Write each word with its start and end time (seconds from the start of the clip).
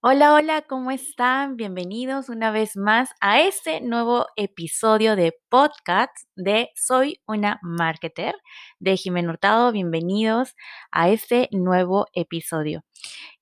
Hola, 0.00 0.32
hola, 0.34 0.62
¿cómo 0.62 0.92
están? 0.92 1.56
Bienvenidos 1.56 2.28
una 2.28 2.52
vez 2.52 2.76
más 2.76 3.10
a 3.20 3.40
este 3.40 3.80
nuevo 3.80 4.26
episodio 4.36 5.16
de 5.16 5.36
podcast 5.48 6.12
de 6.36 6.70
Soy 6.76 7.20
una 7.26 7.58
Marketer 7.62 8.36
de 8.78 8.96
Jimena 8.96 9.30
Hurtado. 9.30 9.72
Bienvenidos 9.72 10.54
a 10.92 11.08
este 11.08 11.48
nuevo 11.50 12.06
episodio. 12.12 12.84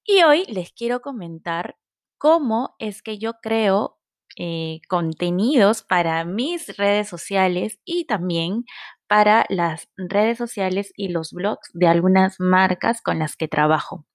Y 0.03 0.23
hoy 0.23 0.45
les 0.49 0.73
quiero 0.73 1.03
comentar 1.03 1.77
cómo 2.17 2.75
es 2.79 3.03
que 3.03 3.19
yo 3.19 3.35
creo 3.43 3.99
eh, 4.39 4.81
contenidos 4.89 5.83
para 5.83 6.25
mis 6.25 6.75
redes 6.79 7.07
sociales 7.07 7.79
y 7.85 8.07
también 8.07 8.65
para 9.07 9.45
las 9.51 9.91
redes 9.99 10.39
sociales 10.39 10.91
y 10.97 11.09
los 11.09 11.33
blogs 11.33 11.69
de 11.75 11.87
algunas 11.87 12.41
marcas 12.41 13.03
con 13.03 13.19
las 13.19 13.37
que 13.37 13.47
trabajo. 13.47 14.07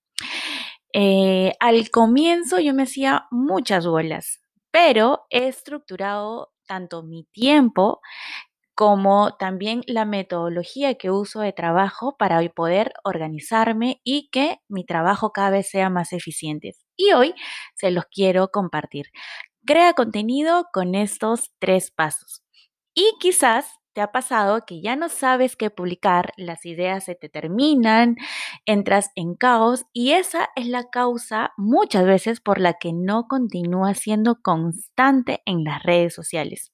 Eh, 0.94 1.54
al 1.60 1.90
comienzo 1.90 2.60
yo 2.60 2.74
me 2.74 2.84
hacía 2.84 3.28
muchas 3.32 3.86
bolas, 3.88 4.42
pero 4.72 5.26
he 5.30 5.48
estructurado 5.48 6.52
tanto 6.68 7.04
mi 7.04 7.26
tiempo 7.32 8.02
como 8.76 9.36
también 9.38 9.84
la 9.88 10.06
metodología 10.06 10.96
que 10.96 11.12
uso 11.12 11.42
de 11.42 11.54
trabajo 11.54 12.16
para 12.18 12.42
poder 12.50 12.94
organizarme 13.04 14.02
y 14.04 14.30
que 14.32 14.60
mi 14.70 14.86
trabajo 14.86 15.32
cada 15.32 15.52
vez 15.52 15.70
sea 15.70 15.90
más 15.90 16.14
eficiente. 16.14 16.74
Y 16.98 17.12
hoy 17.14 17.36
se 17.76 17.92
los 17.92 18.06
quiero 18.06 18.50
compartir. 18.50 19.08
Crea 19.66 19.94
contenido 19.94 20.68
con 20.74 20.96
estos 20.96 21.52
tres 21.60 21.92
pasos. 21.92 22.44
Y 22.96 23.14
quizás 23.20 23.81
¿Te 23.94 24.00
ha 24.00 24.12
pasado 24.14 24.62
que 24.66 24.82
ya 24.82 24.96
no 24.96 25.10
sabes 25.10 25.58
qué 25.58 25.70
publicar, 25.70 26.32
las 26.38 26.66
ideas 26.66 27.04
se 27.04 27.16
te 27.16 27.28
terminan, 27.28 28.16
entras 28.66 29.10
en 29.16 29.36
caos 29.36 29.84
y 29.92 30.14
esa 30.14 30.50
es 30.56 30.68
la 30.68 30.90
causa 30.90 31.52
muchas 31.58 32.06
veces 32.06 32.40
por 32.40 32.60
la 32.62 32.76
que 32.76 32.94
no 32.94 33.28
continúas 33.28 34.00
siendo 34.00 34.42
constante 34.42 35.42
en 35.46 35.66
las 35.66 35.84
redes 35.84 36.14
sociales? 36.14 36.72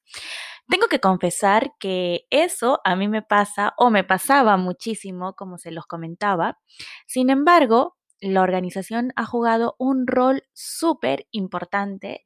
Tengo 0.70 0.88
que 0.88 1.00
confesar 1.00 1.74
que 1.80 2.28
eso 2.30 2.82
a 2.84 2.96
mí 2.96 3.08
me 3.08 3.24
pasa 3.24 3.74
o 3.78 3.90
me 3.90 4.04
pasaba 4.04 4.58
muchísimo, 4.58 5.34
como 5.34 5.58
se 5.58 5.72
los 5.72 5.88
comentaba. 5.88 6.60
Sin 7.08 7.30
embargo, 7.32 7.98
la 8.22 8.42
organización 8.44 9.12
ha 9.16 9.26
jugado 9.26 9.76
un 9.80 10.06
rol 10.08 10.44
súper 10.54 11.28
importante 11.32 12.24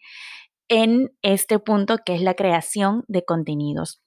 en 0.70 1.12
este 1.22 1.60
punto 1.60 1.98
que 2.06 2.16
es 2.16 2.22
la 2.22 2.36
creación 2.36 3.06
de 3.08 3.26
contenidos. 3.26 4.02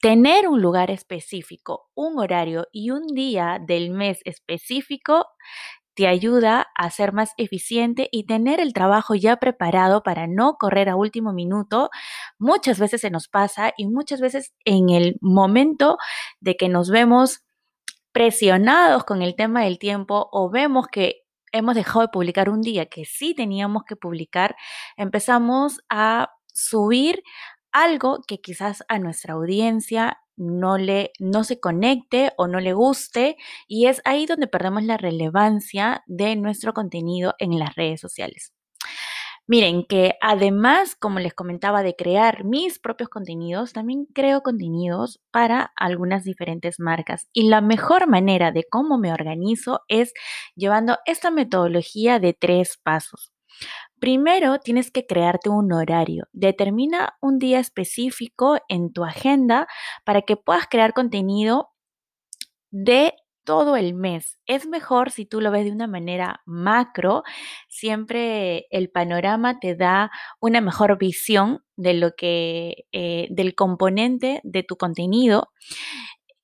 Tener 0.00 0.48
un 0.48 0.62
lugar 0.62 0.92
específico, 0.92 1.90
un 1.94 2.20
horario 2.20 2.68
y 2.70 2.90
un 2.90 3.06
día 3.08 3.58
del 3.60 3.90
mes 3.90 4.20
específico 4.24 5.26
te 5.94 6.06
ayuda 6.06 6.68
a 6.76 6.88
ser 6.90 7.12
más 7.12 7.32
eficiente 7.36 8.08
y 8.12 8.24
tener 8.24 8.60
el 8.60 8.72
trabajo 8.72 9.16
ya 9.16 9.38
preparado 9.38 10.04
para 10.04 10.28
no 10.28 10.54
correr 10.54 10.88
a 10.88 10.94
último 10.94 11.32
minuto. 11.32 11.90
Muchas 12.38 12.78
veces 12.78 13.00
se 13.00 13.10
nos 13.10 13.26
pasa 13.26 13.72
y 13.76 13.88
muchas 13.88 14.20
veces 14.20 14.54
en 14.64 14.90
el 14.90 15.16
momento 15.20 15.96
de 16.38 16.56
que 16.56 16.68
nos 16.68 16.90
vemos 16.90 17.40
presionados 18.12 19.02
con 19.02 19.22
el 19.22 19.34
tema 19.34 19.64
del 19.64 19.80
tiempo 19.80 20.28
o 20.30 20.48
vemos 20.48 20.86
que 20.86 21.22
hemos 21.50 21.74
dejado 21.74 22.02
de 22.02 22.08
publicar 22.08 22.50
un 22.50 22.60
día 22.60 22.86
que 22.86 23.04
sí 23.04 23.34
teníamos 23.34 23.82
que 23.82 23.96
publicar, 23.96 24.54
empezamos 24.96 25.80
a 25.88 26.30
subir 26.46 27.22
algo 27.72 28.22
que 28.26 28.40
quizás 28.40 28.84
a 28.88 28.98
nuestra 28.98 29.34
audiencia 29.34 30.18
no 30.36 30.78
le 30.78 31.12
no 31.18 31.44
se 31.44 31.60
conecte 31.60 32.32
o 32.36 32.46
no 32.46 32.60
le 32.60 32.72
guste 32.72 33.36
y 33.66 33.86
es 33.86 34.00
ahí 34.04 34.26
donde 34.26 34.46
perdemos 34.46 34.84
la 34.84 34.96
relevancia 34.96 36.04
de 36.06 36.36
nuestro 36.36 36.72
contenido 36.74 37.34
en 37.38 37.58
las 37.58 37.74
redes 37.74 38.00
sociales. 38.00 38.52
Miren 39.50 39.86
que 39.86 40.12
además, 40.20 40.94
como 40.94 41.20
les 41.20 41.32
comentaba, 41.32 41.82
de 41.82 41.96
crear 41.96 42.44
mis 42.44 42.78
propios 42.78 43.08
contenidos, 43.08 43.72
también 43.72 44.04
creo 44.14 44.42
contenidos 44.42 45.20
para 45.30 45.72
algunas 45.74 46.22
diferentes 46.24 46.78
marcas. 46.78 47.28
Y 47.32 47.48
la 47.48 47.62
mejor 47.62 48.08
manera 48.08 48.52
de 48.52 48.64
cómo 48.70 48.98
me 48.98 49.10
organizo 49.10 49.80
es 49.88 50.12
llevando 50.54 50.98
esta 51.06 51.30
metodología 51.30 52.18
de 52.20 52.34
tres 52.34 52.78
pasos. 52.82 53.32
Primero 54.00 54.58
tienes 54.60 54.90
que 54.90 55.06
crearte 55.06 55.50
un 55.50 55.72
horario. 55.72 56.28
Determina 56.32 57.16
un 57.20 57.38
día 57.38 57.58
específico 57.58 58.58
en 58.68 58.92
tu 58.92 59.04
agenda 59.04 59.66
para 60.04 60.22
que 60.22 60.36
puedas 60.36 60.66
crear 60.68 60.92
contenido 60.92 61.70
de 62.70 63.14
todo 63.44 63.76
el 63.76 63.94
mes. 63.94 64.38
Es 64.46 64.66
mejor 64.66 65.10
si 65.10 65.24
tú 65.24 65.40
lo 65.40 65.50
ves 65.50 65.64
de 65.64 65.72
una 65.72 65.86
manera 65.86 66.42
macro, 66.44 67.22
siempre 67.68 68.66
el 68.70 68.90
panorama 68.90 69.58
te 69.58 69.74
da 69.74 70.10
una 70.38 70.60
mejor 70.60 70.98
visión 70.98 71.64
de 71.76 71.94
lo 71.94 72.14
que, 72.14 72.84
eh, 72.92 73.26
del 73.30 73.54
componente 73.54 74.40
de 74.44 74.62
tu 74.62 74.76
contenido. 74.76 75.48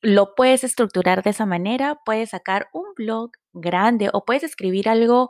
Lo 0.01 0.35
puedes 0.35 0.65
estructurar 0.65 1.23
de 1.23 1.31
esa 1.31 1.47
manera, 1.47 1.99
puedes 2.07 2.31
sacar 2.31 2.69
un 2.73 2.85
blog 2.97 3.33
grande 3.53 4.09
o 4.13 4.25
puedes 4.25 4.43
escribir 4.43 4.89
algo 4.89 5.29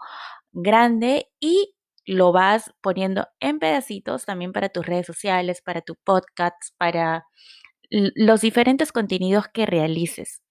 grande 0.52 1.28
y 1.40 1.74
lo 2.06 2.32
vas 2.32 2.72
poniendo 2.80 3.26
en 3.40 3.58
pedacitos 3.58 4.24
también 4.24 4.52
para 4.52 4.68
tus 4.68 4.86
redes 4.86 5.06
sociales, 5.06 5.62
para 5.62 5.80
tu 5.80 5.96
podcast, 5.96 6.74
para 6.78 7.24
los 7.90 8.40
diferentes 8.40 8.92
contenidos 8.92 9.46
que 9.52 9.66
realices. 9.66 10.42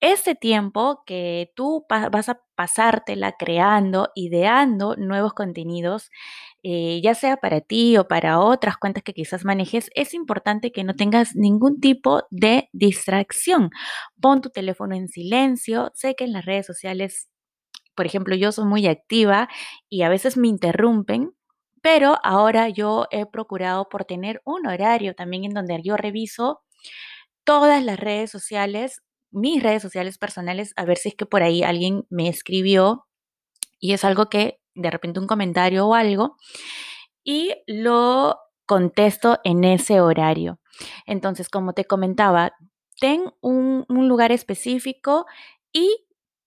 Ese 0.00 0.34
tiempo 0.34 1.02
que 1.06 1.52
tú 1.56 1.86
vas 1.88 2.28
a 2.28 2.40
pasártela 2.54 3.32
creando, 3.38 4.10
ideando 4.14 4.94
nuevos 4.96 5.32
contenidos, 5.32 6.10
eh, 6.62 7.00
ya 7.02 7.14
sea 7.14 7.38
para 7.38 7.60
ti 7.60 7.96
o 7.96 8.06
para 8.08 8.40
otras 8.40 8.76
cuentas 8.76 9.02
que 9.04 9.14
quizás 9.14 9.44
manejes, 9.44 9.90
es 9.94 10.14
importante 10.14 10.72
que 10.72 10.84
no 10.84 10.94
tengas 10.94 11.34
ningún 11.34 11.80
tipo 11.80 12.22
de 12.30 12.68
distracción. 12.72 13.70
Pon 14.20 14.42
tu 14.42 14.50
teléfono 14.50 14.94
en 14.94 15.08
silencio. 15.08 15.90
Sé 15.94 16.14
que 16.14 16.24
en 16.24 16.32
las 16.32 16.44
redes 16.44 16.66
sociales 16.66 17.28
por 17.96 18.06
ejemplo, 18.06 18.36
yo 18.36 18.52
soy 18.52 18.66
muy 18.66 18.86
activa 18.86 19.48
y 19.88 20.02
a 20.02 20.08
veces 20.08 20.36
me 20.36 20.48
interrumpen, 20.48 21.32
pero 21.82 22.18
ahora 22.22 22.68
yo 22.68 23.06
he 23.10 23.26
procurado 23.26 23.88
por 23.88 24.04
tener 24.04 24.42
un 24.44 24.66
horario 24.66 25.14
también 25.14 25.44
en 25.44 25.54
donde 25.54 25.80
yo 25.82 25.96
reviso 25.96 26.60
todas 27.44 27.82
las 27.84 27.98
redes 27.98 28.30
sociales, 28.30 29.02
mis 29.30 29.62
redes 29.62 29.82
sociales 29.82 30.18
personales, 30.18 30.72
a 30.76 30.84
ver 30.84 30.98
si 30.98 31.10
es 31.10 31.14
que 31.14 31.26
por 31.26 31.42
ahí 31.42 31.62
alguien 31.62 32.04
me 32.10 32.28
escribió 32.28 33.06
y 33.78 33.92
es 33.92 34.04
algo 34.04 34.28
que 34.28 34.60
de 34.74 34.90
repente 34.90 35.20
un 35.20 35.26
comentario 35.26 35.86
o 35.86 35.94
algo 35.94 36.36
y 37.24 37.54
lo 37.66 38.38
contesto 38.66 39.38
en 39.44 39.64
ese 39.64 40.00
horario. 40.00 40.60
Entonces, 41.06 41.48
como 41.48 41.72
te 41.72 41.84
comentaba, 41.84 42.52
ten 43.00 43.32
un, 43.40 43.84
un 43.88 44.08
lugar 44.08 44.32
específico 44.32 45.26
y 45.72 46.05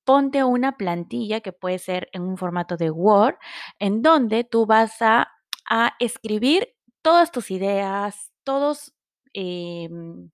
ponte 0.10 0.44
una 0.44 0.76
plantilla 0.76 1.42
que 1.42 1.54
puede 1.54 1.78
ser 1.78 2.10
en 2.14 2.24
un 2.24 2.36
formato 2.36 2.78
de 2.78 2.90
Word, 2.90 3.36
en 3.78 4.02
donde 4.02 4.44
tú 4.44 4.66
vas 4.66 5.04
a, 5.04 5.28
escribir 6.00 6.70
todas 7.04 7.32
tus 7.32 7.52
ideas, 7.52 8.32
todos, 8.44 8.92
em, 9.34 10.32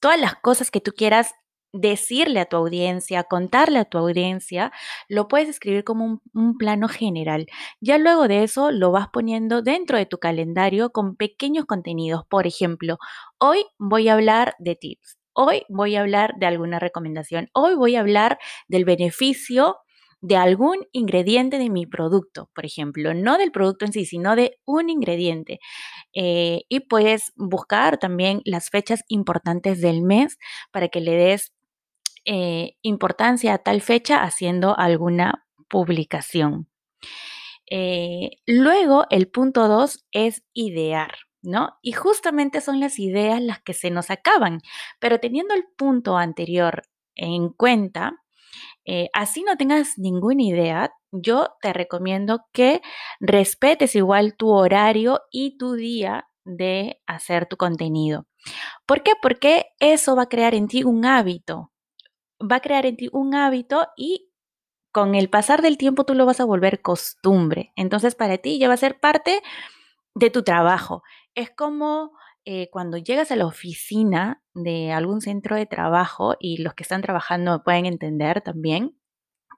todas 0.00 0.20
las 0.20 0.36
cosas 0.36 0.70
que 0.70 0.80
tú 0.80 0.92
quieras 0.96 1.32
decirle 1.72 2.38
a 2.38 2.44
tu 2.46 2.56
audiencia, 2.56 3.24
contarle 3.24 3.80
a 3.80 3.84
tu 3.84 3.98
audiencia, 3.98 4.70
lo 5.08 5.26
puedes 5.26 5.48
escribir 5.48 5.82
como 5.82 6.04
un, 6.04 6.20
un, 6.32 6.56
plano 6.56 6.86
general. 6.86 7.46
Ya 7.80 7.98
luego 7.98 8.28
de 8.28 8.44
eso 8.44 8.70
lo 8.70 8.92
vas 8.92 9.08
poniendo 9.12 9.60
dentro 9.60 9.98
de 9.98 10.06
tu 10.06 10.18
calendario 10.18 10.90
con 10.90 11.16
pequeños 11.16 11.64
contenidos. 11.66 12.24
Por 12.28 12.46
ejemplo, 12.46 12.98
hoy 13.38 13.64
voy 13.76 14.08
a 14.08 14.14
hablar 14.14 14.54
de 14.60 14.76
tips. 14.76 15.18
Hoy 15.38 15.64
voy 15.68 15.96
a 15.96 16.00
hablar 16.00 16.32
de 16.38 16.46
alguna 16.46 16.78
recomendación. 16.78 17.50
Hoy 17.52 17.74
voy 17.74 17.94
a 17.94 18.00
hablar 18.00 18.38
del 18.68 18.86
beneficio 18.86 19.76
de 20.22 20.36
algún 20.38 20.78
ingrediente 20.92 21.58
de 21.58 21.68
mi 21.68 21.84
producto, 21.84 22.48
por 22.54 22.64
ejemplo, 22.64 23.12
no 23.12 23.36
del 23.36 23.52
producto 23.52 23.84
en 23.84 23.92
sí, 23.92 24.06
sino 24.06 24.34
de 24.34 24.58
un 24.64 24.88
ingrediente. 24.88 25.60
Eh, 26.14 26.62
y 26.70 26.80
puedes 26.80 27.32
buscar 27.36 27.98
también 27.98 28.40
las 28.46 28.70
fechas 28.70 29.02
importantes 29.08 29.82
del 29.82 30.00
mes 30.00 30.38
para 30.72 30.88
que 30.88 31.00
le 31.02 31.12
des 31.12 31.52
eh, 32.24 32.76
importancia 32.82 33.54
a 33.54 33.58
tal 33.58 33.82
fecha 33.82 34.22
haciendo 34.22 34.78
alguna 34.78 35.46
publicación. 35.68 36.68
Eh, 37.70 38.30
luego, 38.46 39.04
el 39.10 39.28
punto 39.28 39.68
dos 39.68 40.04
es 40.12 40.42
idear. 40.54 41.14
¿No? 41.46 41.78
Y 41.80 41.92
justamente 41.92 42.60
son 42.60 42.80
las 42.80 42.98
ideas 42.98 43.40
las 43.40 43.60
que 43.62 43.72
se 43.72 43.90
nos 43.90 44.10
acaban. 44.10 44.60
Pero 44.98 45.20
teniendo 45.20 45.54
el 45.54 45.64
punto 45.76 46.16
anterior 46.16 46.82
en 47.14 47.50
cuenta, 47.50 48.22
eh, 48.84 49.08
así 49.12 49.42
no 49.44 49.56
tengas 49.56 49.96
ninguna 49.96 50.42
idea, 50.42 50.92
yo 51.12 51.50
te 51.62 51.72
recomiendo 51.72 52.44
que 52.52 52.82
respetes 53.20 53.94
igual 53.94 54.36
tu 54.36 54.50
horario 54.50 55.22
y 55.30 55.56
tu 55.56 55.74
día 55.74 56.28
de 56.44 57.00
hacer 57.06 57.46
tu 57.46 57.56
contenido. 57.56 58.26
¿Por 58.86 59.02
qué? 59.02 59.12
Porque 59.20 59.66
eso 59.78 60.16
va 60.16 60.24
a 60.24 60.28
crear 60.28 60.54
en 60.54 60.68
ti 60.68 60.84
un 60.84 61.04
hábito. 61.04 61.72
Va 62.40 62.56
a 62.56 62.60
crear 62.60 62.86
en 62.86 62.96
ti 62.96 63.08
un 63.12 63.34
hábito 63.34 63.88
y 63.96 64.30
con 64.92 65.14
el 65.14 65.30
pasar 65.30 65.62
del 65.62 65.78
tiempo 65.78 66.04
tú 66.04 66.14
lo 66.14 66.26
vas 66.26 66.40
a 66.40 66.44
volver 66.44 66.82
costumbre. 66.82 67.72
Entonces 67.76 68.14
para 68.14 68.38
ti 68.38 68.58
ya 68.58 68.68
va 68.68 68.74
a 68.74 68.78
ser 68.78 68.98
parte 68.98 69.42
de 70.16 70.30
tu 70.30 70.42
trabajo. 70.42 71.02
Es 71.36 71.50
como 71.50 72.12
eh, 72.46 72.70
cuando 72.70 72.96
llegas 72.96 73.30
a 73.30 73.36
la 73.36 73.46
oficina 73.46 74.42
de 74.54 74.90
algún 74.92 75.20
centro 75.20 75.54
de 75.54 75.66
trabajo 75.66 76.34
y 76.40 76.56
los 76.62 76.72
que 76.74 76.82
están 76.82 77.02
trabajando 77.02 77.62
pueden 77.62 77.84
entender 77.86 78.40
también 78.40 78.96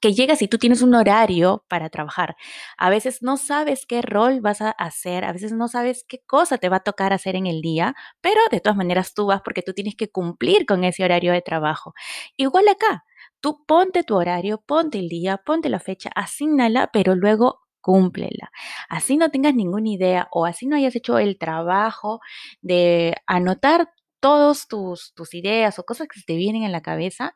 que 0.01 0.15
llegas 0.15 0.43
y 0.43 0.49
tú 0.49 0.59
tienes 0.59 0.83
un 0.83 0.95
horario 0.95 1.65
para 1.69 1.91
trabajar. 1.91 2.37
A 2.79 2.91
veces 2.91 3.23
no 3.23 3.37
sabes 3.37 3.87
qué 3.87 4.03
rol 4.03 4.41
vas 4.41 4.61
a 4.63 4.71
hacer, 4.71 5.25
a 5.25 5.33
veces 5.33 5.53
no 5.53 5.69
sabes 5.69 6.05
qué 6.09 6.21
cosa 6.27 6.59
te 6.59 6.69
va 6.69 6.79
a 6.79 6.81
tocar 6.85 7.13
hacer 7.13 7.37
en 7.37 7.47
el 7.47 7.63
día, 7.63 7.95
pero 8.21 8.41
de 8.51 8.61
todas 8.61 8.77
maneras 8.77 9.15
tú 9.15 9.27
vas 9.27 9.43
porque 9.43 9.63
tú 9.63 9.75
tienes 9.75 9.97
que 9.97 10.11
cumplir 10.11 10.67
con 10.67 10.85
ese 10.85 11.05
horario 11.05 11.33
de 11.33 11.43
trabajo. 11.43 11.95
Igual 12.37 12.69
acá, 12.69 13.05
tú 13.41 13.65
ponte 13.67 14.05
tu 14.05 14.17
horario, 14.17 14.63
ponte 14.67 14.99
el 14.99 15.09
día, 15.09 15.39
ponte 15.39 15.69
la 15.69 15.81
fecha, 15.81 16.11
asignala, 16.15 16.91
pero 16.93 17.15
luego 17.15 17.63
cúmplela. 17.89 18.51
Así 18.91 19.17
no 19.17 19.31
tengas 19.31 19.55
ninguna 19.55 19.89
idea 19.89 20.29
o 20.31 20.45
así 20.45 20.67
no 20.67 20.77
hayas 20.77 20.95
hecho 20.95 21.19
el 21.19 21.39
trabajo 21.39 22.21
de 22.61 23.15
anotar 23.27 23.89
todos 24.21 24.69
tus, 24.69 25.15
tus 25.15 25.33
ideas 25.33 25.79
o 25.79 25.85
cosas 25.85 26.07
que 26.07 26.21
te 26.21 26.37
vienen 26.37 26.65
en 26.65 26.73
la 26.73 26.83
cabeza, 26.83 27.35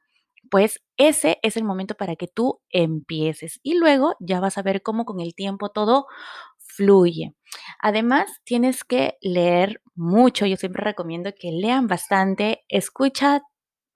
pues 0.50 0.82
ese 0.98 1.38
es 1.40 1.56
el 1.56 1.64
momento 1.64 1.94
para 1.94 2.16
que 2.16 2.28
tú 2.28 2.60
empieces 2.68 3.60
y 3.62 3.78
luego 3.78 4.14
ya 4.20 4.40
vas 4.40 4.58
a 4.58 4.62
ver 4.62 4.82
cómo 4.82 5.06
con 5.06 5.20
el 5.20 5.34
tiempo 5.34 5.70
todo 5.70 6.04
fluye. 6.58 7.34
Además, 7.80 8.30
tienes 8.44 8.84
que 8.84 9.16
leer 9.22 9.80
mucho. 9.94 10.44
Yo 10.44 10.56
siempre 10.56 10.84
recomiendo 10.84 11.32
que 11.34 11.50
lean 11.50 11.86
bastante. 11.86 12.62
Escucha 12.68 13.40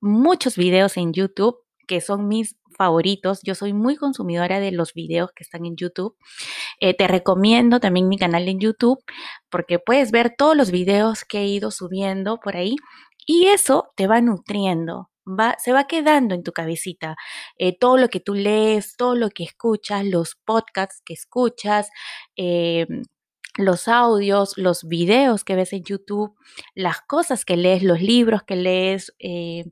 muchos 0.00 0.56
videos 0.56 0.96
en 0.96 1.12
YouTube 1.12 1.58
que 1.86 2.00
son 2.00 2.28
mis 2.28 2.56
favoritos. 2.76 3.40
Yo 3.42 3.54
soy 3.54 3.72
muy 3.72 3.96
consumidora 3.96 4.60
de 4.60 4.72
los 4.72 4.94
videos 4.94 5.30
que 5.34 5.42
están 5.42 5.64
en 5.66 5.76
YouTube. 5.76 6.16
Eh, 6.80 6.94
te 6.94 7.08
recomiendo 7.08 7.80
también 7.80 8.08
mi 8.08 8.18
canal 8.18 8.48
en 8.48 8.60
YouTube 8.60 9.02
porque 9.50 9.78
puedes 9.78 10.10
ver 10.10 10.34
todos 10.36 10.56
los 10.56 10.70
videos 10.70 11.24
que 11.24 11.38
he 11.40 11.46
ido 11.46 11.70
subiendo 11.70 12.38
por 12.38 12.56
ahí 12.56 12.76
y 13.26 13.46
eso 13.46 13.92
te 13.96 14.06
va 14.06 14.20
nutriendo. 14.20 15.10
Va, 15.28 15.56
se 15.58 15.72
va 15.72 15.88
quedando 15.88 16.36
en 16.36 16.44
tu 16.44 16.52
cabecita 16.52 17.16
eh, 17.58 17.76
todo 17.76 17.96
lo 17.96 18.08
que 18.08 18.20
tú 18.20 18.34
lees, 18.34 18.96
todo 18.96 19.16
lo 19.16 19.30
que 19.30 19.42
escuchas, 19.44 20.04
los 20.04 20.36
podcasts 20.44 21.02
que 21.04 21.14
escuchas, 21.14 21.90
eh, 22.36 22.86
los 23.56 23.88
audios, 23.88 24.56
los 24.56 24.84
videos 24.84 25.44
que 25.44 25.56
ves 25.56 25.72
en 25.72 25.82
YouTube, 25.82 26.34
las 26.74 27.00
cosas 27.00 27.44
que 27.44 27.56
lees, 27.56 27.82
los 27.82 28.00
libros 28.00 28.42
que 28.42 28.56
lees, 28.56 29.14
eh, 29.18 29.64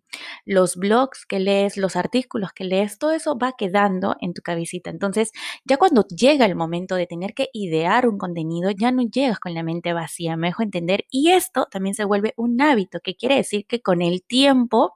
los 0.44 0.76
blogs 0.76 1.26
que 1.26 1.38
lees, 1.38 1.76
los 1.76 1.96
artículos 1.96 2.52
que 2.52 2.64
lees, 2.64 2.98
todo 2.98 3.12
eso 3.12 3.38
va 3.38 3.54
quedando 3.56 4.16
en 4.20 4.34
tu 4.34 4.42
cabecita. 4.42 4.90
Entonces, 4.90 5.32
ya 5.64 5.76
cuando 5.76 6.06
llega 6.08 6.46
el 6.46 6.56
momento 6.56 6.94
de 6.96 7.06
tener 7.06 7.34
que 7.34 7.48
idear 7.52 8.08
un 8.08 8.18
contenido, 8.18 8.70
ya 8.70 8.90
no 8.90 9.02
llegas 9.02 9.38
con 9.38 9.54
la 9.54 9.62
mente 9.62 9.92
vacía, 9.92 10.36
me 10.36 10.48
dejo 10.48 10.62
entender. 10.62 11.04
Y 11.10 11.30
esto 11.32 11.66
también 11.70 11.94
se 11.94 12.04
vuelve 12.04 12.34
un 12.36 12.60
hábito, 12.60 13.00
que 13.00 13.16
quiere 13.16 13.36
decir 13.36 13.66
que 13.66 13.80
con 13.82 14.02
el 14.02 14.22
tiempo 14.24 14.94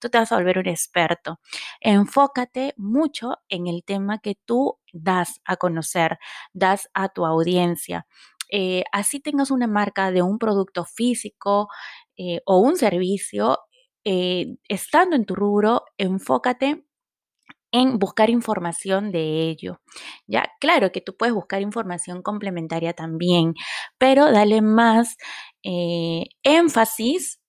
tú 0.00 0.08
te 0.08 0.18
vas 0.18 0.32
a 0.32 0.36
volver 0.36 0.58
un 0.58 0.68
experto. 0.68 1.40
Enfócate 1.80 2.74
mucho 2.76 3.38
en 3.48 3.66
el 3.66 3.84
tema 3.84 4.18
que 4.18 4.36
tú 4.44 4.78
das 4.92 5.40
a 5.44 5.56
conocer, 5.56 6.18
das 6.52 6.88
a 6.94 7.08
tu 7.08 7.26
audiencia. 7.26 8.06
Eh, 8.50 8.84
así 8.92 9.20
tengas 9.20 9.50
una 9.50 9.66
marca 9.66 10.10
de 10.10 10.22
un 10.22 10.38
producto 10.38 10.84
físico 10.84 11.68
eh, 12.16 12.40
o 12.46 12.58
un 12.58 12.76
servicio, 12.76 13.58
eh, 14.04 14.56
estando 14.68 15.16
en 15.16 15.24
tu 15.26 15.34
rubro, 15.36 15.84
enfócate 15.98 16.84
en 17.72 17.98
buscar 17.98 18.30
información 18.30 19.12
de 19.12 19.48
ello. 19.50 19.80
Ya, 20.26 20.50
claro 20.60 20.92
que 20.92 21.00
tú 21.00 21.16
puedes 21.16 21.34
buscar 21.34 21.62
información 21.62 22.22
complementaria 22.22 22.94
también, 22.94 23.54
pero 23.98 24.30
dale 24.32 24.62
más 24.62 25.16
énfasis 26.42 27.40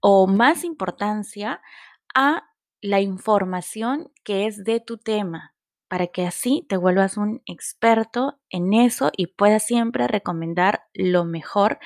o 0.00 0.26
más 0.26 0.64
importancia 0.64 1.60
a 2.14 2.44
la 2.80 3.00
información 3.00 4.10
que 4.24 4.46
es 4.46 4.64
de 4.64 4.80
tu 4.80 4.98
tema 4.98 5.51
para 5.92 6.06
que 6.06 6.24
así 6.24 6.64
te 6.70 6.78
vuelvas 6.78 7.18
un 7.18 7.42
experto 7.44 8.40
en 8.48 8.72
eso 8.72 9.10
y 9.14 9.26
puedas 9.26 9.66
siempre 9.66 10.08
recomendar 10.08 10.84
lo 10.94 11.26
mejor 11.26 11.80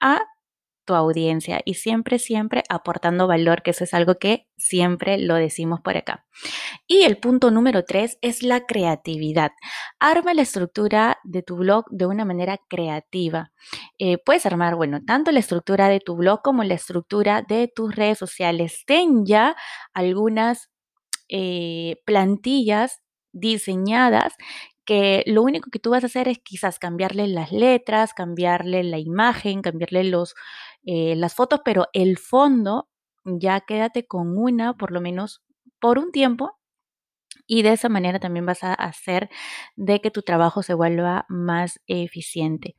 a 0.00 0.22
tu 0.84 0.94
audiencia 0.94 1.60
y 1.64 1.74
siempre, 1.74 2.18
siempre 2.18 2.64
aportando 2.68 3.28
valor, 3.28 3.62
que 3.62 3.70
eso 3.70 3.84
es 3.84 3.94
algo 3.94 4.16
que 4.16 4.48
siempre 4.56 5.18
lo 5.18 5.36
decimos 5.36 5.80
por 5.82 5.96
acá. 5.96 6.26
Y 6.88 7.02
el 7.02 7.18
punto 7.18 7.52
número 7.52 7.84
tres 7.84 8.18
es 8.22 8.42
la 8.42 8.66
creatividad. 8.66 9.52
Arma 10.00 10.34
la 10.34 10.42
estructura 10.42 11.18
de 11.22 11.44
tu 11.44 11.54
blog 11.54 11.84
de 11.90 12.06
una 12.06 12.24
manera 12.24 12.58
creativa. 12.68 13.52
Eh, 14.00 14.18
puedes 14.18 14.46
armar, 14.46 14.74
bueno, 14.74 14.98
tanto 15.06 15.30
la 15.30 15.38
estructura 15.38 15.88
de 15.88 16.00
tu 16.00 16.16
blog 16.16 16.42
como 16.42 16.64
la 16.64 16.74
estructura 16.74 17.42
de 17.42 17.68
tus 17.72 17.94
redes 17.94 18.18
sociales. 18.18 18.82
Ten 18.84 19.24
ya 19.24 19.54
algunas 19.92 20.70
eh, 21.28 22.02
plantillas 22.04 23.03
diseñadas 23.34 24.34
que 24.86 25.24
lo 25.26 25.42
único 25.42 25.70
que 25.70 25.78
tú 25.78 25.90
vas 25.90 26.04
a 26.04 26.06
hacer 26.06 26.28
es 26.28 26.38
quizás 26.40 26.78
cambiarle 26.78 27.26
las 27.28 27.52
letras, 27.52 28.14
cambiarle 28.14 28.84
la 28.84 28.98
imagen, 28.98 29.62
cambiarle 29.62 30.04
los, 30.04 30.34
eh, 30.84 31.16
las 31.16 31.34
fotos, 31.34 31.60
pero 31.64 31.88
el 31.94 32.18
fondo 32.18 32.88
ya 33.24 33.60
quédate 33.62 34.06
con 34.06 34.36
una 34.38 34.74
por 34.76 34.92
lo 34.92 35.00
menos 35.00 35.42
por 35.80 35.98
un 35.98 36.12
tiempo 36.12 36.58
y 37.46 37.62
de 37.62 37.72
esa 37.72 37.88
manera 37.88 38.18
también 38.18 38.46
vas 38.46 38.64
a 38.64 38.74
hacer 38.74 39.30
de 39.76 40.00
que 40.00 40.10
tu 40.10 40.22
trabajo 40.22 40.62
se 40.62 40.74
vuelva 40.74 41.26
más 41.28 41.80
eficiente. 41.86 42.76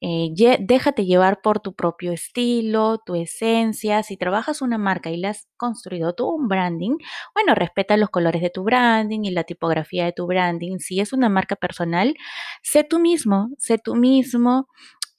Eh, 0.00 0.30
déjate 0.60 1.04
llevar 1.06 1.40
por 1.42 1.60
tu 1.60 1.74
propio 1.74 2.12
estilo, 2.12 2.98
tu 3.04 3.14
esencia. 3.14 4.02
Si 4.02 4.16
trabajas 4.16 4.62
una 4.62 4.78
marca 4.78 5.10
y 5.10 5.16
le 5.16 5.28
has 5.28 5.48
construido 5.56 6.14
tú 6.14 6.28
un 6.28 6.48
branding, 6.48 6.96
bueno, 7.34 7.54
respeta 7.54 7.96
los 7.96 8.10
colores 8.10 8.42
de 8.42 8.50
tu 8.50 8.64
branding 8.64 9.20
y 9.24 9.30
la 9.30 9.44
tipografía 9.44 10.04
de 10.04 10.12
tu 10.12 10.26
branding. 10.26 10.78
Si 10.78 11.00
es 11.00 11.12
una 11.12 11.28
marca 11.28 11.56
personal, 11.56 12.14
sé 12.62 12.84
tú 12.84 12.98
mismo, 12.98 13.50
sé 13.58 13.78
tú 13.78 13.94
mismo. 13.94 14.68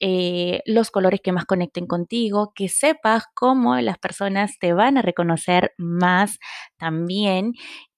Eh, 0.00 0.60
los 0.66 0.90
colores 0.90 1.20
que 1.22 1.32
más 1.32 1.46
conecten 1.46 1.86
contigo, 1.86 2.52
que 2.54 2.68
sepas 2.68 3.24
cómo 3.34 3.76
las 3.76 3.96
personas 3.98 4.58
te 4.58 4.72
van 4.74 4.98
a 4.98 5.02
reconocer 5.02 5.72
más 5.78 6.38
también 6.76 7.52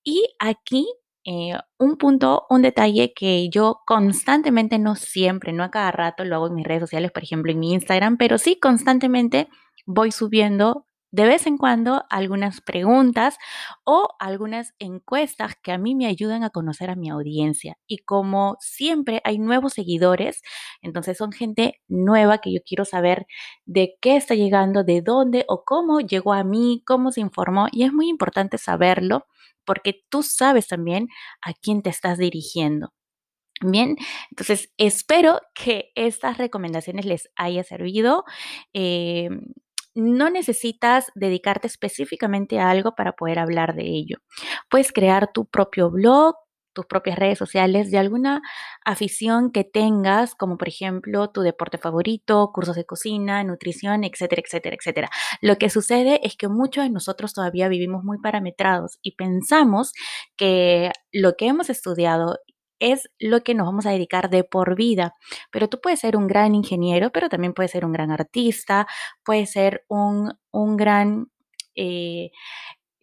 y 0.07 0.25
aquí 0.39 0.87
eh, 1.25 1.59
un 1.79 1.97
punto, 1.97 2.47
un 2.49 2.63
detalle 2.63 3.13
que 3.13 3.51
yo 3.51 3.81
constantemente, 3.85 4.79
no 4.79 4.95
siempre, 4.95 5.53
no 5.53 5.65
a 5.65 5.73
cada 5.73 5.91
rato, 5.91 6.25
lo 6.25 6.37
hago 6.37 6.47
en 6.47 6.55
mis 6.55 6.65
redes 6.65 6.83
sociales, 6.83 7.11
por 7.11 7.25
ejemplo 7.25 7.51
en 7.51 7.59
mi 7.59 7.73
Instagram, 7.73 8.17
pero 8.17 8.39
sí 8.39 8.59
constantemente 8.61 9.49
voy 9.85 10.13
subiendo 10.13 10.86
de 11.17 11.25
vez 11.25 11.47
en 11.47 11.57
cuando 11.57 12.05
algunas 12.11 12.61
preguntas 12.61 13.39
o 13.85 14.11
algunas 14.21 14.75
encuestas 14.79 15.55
que 15.63 15.73
a 15.73 15.79
mí 15.79 15.95
me 15.95 16.05
ayudan 16.07 16.45
a 16.45 16.51
conocer 16.51 16.91
a 16.91 16.95
mi 16.95 17.09
audiencia. 17.09 17.79
Y 17.87 17.99
como 18.01 18.59
siempre 18.61 19.23
hay 19.25 19.39
nuevos 19.39 19.73
seguidores, 19.73 20.43
entonces 20.83 21.17
son 21.17 21.33
gente 21.33 21.81
nueva 21.89 22.39
que 22.39 22.53
yo 22.53 22.61
quiero 22.67 22.85
saber 22.85 23.27
de 23.65 23.97
qué 24.03 24.17
está 24.17 24.35
llegando, 24.35 24.85
de 24.85 25.01
dónde 25.01 25.47
o 25.49 25.65
cómo 25.65 26.01
llegó 26.01 26.35
a 26.35 26.45
mí, 26.45 26.83
cómo 26.87 27.11
se 27.13 27.23
informó. 27.23 27.69
Y 27.73 27.85
es 27.85 27.95
muy 27.95 28.11
importante 28.11 28.59
saberlo 28.59 29.25
porque 29.65 30.05
tú 30.11 30.23
sabes 30.23 30.69
también 30.69 31.09
a 31.41 31.55
quién 31.55 31.81
te 31.81 31.89
estás 31.89 32.19
dirigiendo. 32.19 32.93
Bien, 33.63 33.97
entonces 34.31 34.71
espero 34.77 35.41
que 35.55 35.91
estas 35.95 36.37
recomendaciones 36.37 37.07
les 37.07 37.31
haya 37.37 37.65
servido. 37.65 38.25
Em, 38.75 39.41
no 39.97 40.31
necesitas 40.31 41.07
dedicarte 41.15 41.67
específicamente 41.67 42.61
a 42.61 42.71
algo 42.71 42.95
para 42.95 43.13
poder 43.13 43.39
hablar 43.39 43.75
de 43.75 43.85
ello. 43.85 44.19
Puedes 44.71 44.93
crear 44.93 45.33
tu 45.33 45.47
propio 45.47 45.91
blog, 45.91 46.37
tus 46.77 46.87
propias 46.87 47.19
redes 47.19 47.39
sociales 47.39 47.91
de 47.91 47.99
alguna 47.99 48.43
afición 48.85 49.51
que 49.51 49.65
tengas, 49.65 50.35
como 50.35 50.59
por 50.59 50.69
ejemplo 50.69 51.31
tu 51.31 51.41
deporte 51.41 51.79
favorito, 51.79 52.51
cursos 52.53 52.77
de 52.77 52.85
cocina, 52.85 53.43
nutrición, 53.43 54.05
etcétera, 54.05 54.43
etcétera, 54.45 54.77
etcétera. 54.79 55.11
Lo 55.41 55.57
que 55.57 55.71
sucede 55.71 56.21
es 56.23 56.37
que 56.37 56.49
muchos 56.49 56.85
de 56.85 56.91
nosotros 56.91 57.33
todavía 57.33 57.69
vivimos 57.69 58.05
muy 58.05 58.19
parametrados 58.19 58.99
y 59.03 59.17
pensamos 59.17 59.93
que 60.37 60.93
lo 61.13 61.35
que 61.37 61.47
hemos 61.47 61.71
estudiado 61.71 62.37
es 62.79 63.11
lo 63.19 63.43
que 63.43 63.55
nos 63.55 63.67
vamos 63.67 63.87
a 63.87 63.91
dedicar 63.91 64.31
de 64.31 64.45
por 64.45 64.77
vida. 64.77 65.15
Pero 65.51 65.69
tú 65.69 65.81
puedes 65.81 66.01
ser 66.01 66.17
un 66.17 66.27
gran 66.27 66.55
ingeniero, 66.55 67.11
pero 67.11 67.29
también 67.29 67.55
puedes 67.55 67.73
ser 67.73 67.85
un 67.85 67.93
gran 67.93 68.11
artista, 68.11 68.87
puedes 69.25 69.51
ser 69.53 69.85
un, 69.89 70.33
gran, 70.77 71.29
eh, 71.75 72.31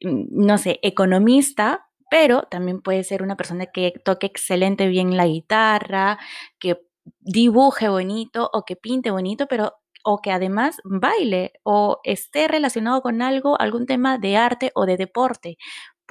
no 0.01 0.57
sé, 0.57 0.79
economista, 0.83 1.87
pero 2.09 2.43
también 2.43 2.81
puede 2.81 3.03
ser 3.03 3.23
una 3.23 3.35
persona 3.37 3.67
que 3.67 3.93
toque 4.05 4.27
excelente 4.27 4.87
bien 4.87 5.17
la 5.17 5.25
guitarra, 5.27 6.19
que 6.59 6.79
dibuje 7.19 7.89
bonito 7.89 8.49
o 8.53 8.65
que 8.65 8.75
pinte 8.75 9.11
bonito, 9.11 9.47
pero 9.47 9.73
o 10.03 10.21
que 10.21 10.31
además 10.31 10.77
baile 10.83 11.53
o 11.63 11.99
esté 12.03 12.47
relacionado 12.47 13.01
con 13.01 13.21
algo, 13.21 13.59
algún 13.59 13.85
tema 13.85 14.17
de 14.17 14.37
arte 14.37 14.71
o 14.75 14.85
de 14.85 14.97
deporte. 14.97 15.57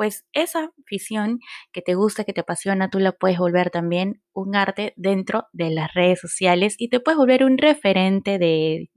Pues 0.02 0.26
esa 0.32 0.72
afición 0.84 1.38
que 1.70 1.80
te 1.80 1.94
gusta, 1.94 2.24
que 2.24 2.32
te 2.32 2.40
apasiona, 2.40 2.90
tú 2.90 2.98
la 2.98 3.12
puedes 3.12 3.38
volver 3.38 3.70
también 3.70 4.20
un 4.32 4.56
arte 4.56 4.94
dentro 4.96 5.46
de 5.52 5.70
las 5.70 5.94
redes 5.94 6.18
sociales 6.18 6.74
y 6.76 6.88
te 6.88 6.98
puedes 6.98 7.18
volver 7.18 7.44
un 7.44 7.56
referente 7.56 8.36
de, 8.40 8.90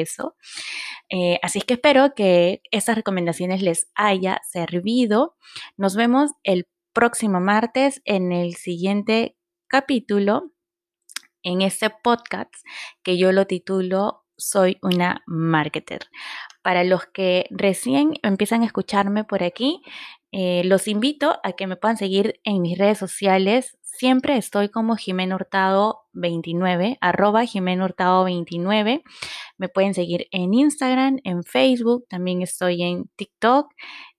eso. 0.00 0.36
Eh, 1.08 1.40
así 1.42 1.58
es 1.58 1.64
que 1.64 1.74
espero 1.74 2.14
que 2.14 2.62
estas 2.70 2.94
recomendaciones 2.94 3.60
les 3.60 3.90
haya 3.96 4.40
servido. 4.52 5.34
Nos 5.76 5.96
vemos 5.96 6.30
el 6.44 6.68
próximo 6.92 7.40
martes 7.40 8.00
en 8.04 8.30
el 8.30 8.54
siguiente 8.54 9.36
capítulo 9.66 10.52
en 11.42 11.60
este 11.62 11.90
podcast 11.90 12.54
que 13.02 13.18
yo 13.18 13.32
lo 13.32 13.48
titulo 13.48 14.20
Soy 14.36 14.78
una 14.80 15.22
marketer. 15.26 16.08
Para 16.62 16.84
los 16.84 17.06
que 17.06 17.46
recién 17.50 18.14
empiezan 18.22 18.62
a 18.62 18.66
escucharme 18.66 19.24
por 19.24 19.42
aquí, 19.42 19.82
eh, 20.32 20.62
los 20.64 20.88
invito 20.88 21.38
a 21.42 21.52
que 21.52 21.66
me 21.66 21.76
puedan 21.76 21.98
seguir 21.98 22.40
en 22.44 22.62
mis 22.62 22.78
redes 22.78 22.98
sociales. 22.98 23.76
Siempre 23.82 24.38
estoy 24.38 24.70
como 24.70 24.96
Jimena 24.96 25.34
Hurtado 25.36 26.00
29, 26.14 26.96
arroba 27.02 27.44
Jimena 27.44 27.84
Hurtado 27.84 28.24
29. 28.24 29.02
Me 29.58 29.68
pueden 29.68 29.92
seguir 29.92 30.28
en 30.30 30.54
Instagram, 30.54 31.18
en 31.24 31.44
Facebook, 31.44 32.06
también 32.08 32.40
estoy 32.40 32.82
en 32.82 33.10
TikTok, 33.16 33.68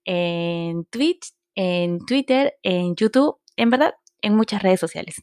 en 0.06 0.86
Twitch, 0.86 1.34
en 1.56 2.00
Twitter, 2.06 2.54
en 2.62 2.96
YouTube, 2.96 3.38
en 3.56 3.72
verdad, 3.72 3.96
en 4.22 4.36
muchas 4.36 4.62
redes 4.62 4.80
sociales. 4.80 5.16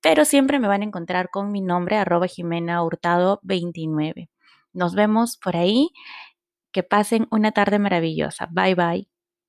Pero 0.00 0.24
siempre 0.24 0.58
me 0.58 0.68
van 0.68 0.80
a 0.80 0.86
encontrar 0.86 1.28
con 1.30 1.52
mi 1.52 1.60
nombre, 1.60 1.96
arroba 1.96 2.26
Jimena 2.26 2.82
Hurtado 2.82 3.38
29. 3.42 4.30
Nos 4.72 4.94
vemos 4.94 5.36
por 5.36 5.56
ahí. 5.56 5.90
Que 6.72 6.82
pasen 6.82 7.28
una 7.30 7.52
tarde 7.52 7.78
maravillosa. 7.78 8.48
Bye 8.50 8.74
bye. 8.74 9.11